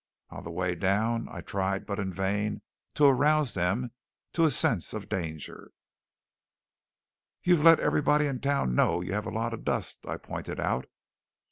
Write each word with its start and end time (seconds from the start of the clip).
On 0.31 0.43
the 0.43 0.49
way 0.49 0.73
down 0.73 1.29
I 1.29 1.41
tried, 1.41 1.85
but 1.85 1.99
in 1.99 2.11
vain, 2.11 2.63
to 2.95 3.05
arouse 3.05 3.53
them 3.53 3.91
to 4.33 4.45
a 4.45 4.49
sense 4.49 4.93
of 4.95 5.07
danger. 5.07 5.69
"You've 7.43 7.61
let 7.63 7.79
everybody 7.79 8.25
in 8.25 8.39
town 8.39 8.73
know 8.73 9.01
you 9.01 9.13
have 9.13 9.27
a 9.27 9.29
lot 9.29 9.53
of 9.53 9.63
dust," 9.63 10.07
I 10.07 10.17
pointed 10.17 10.59
out. 10.59 10.87